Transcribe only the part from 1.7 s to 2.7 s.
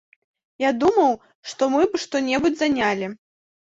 мы б што-небудзь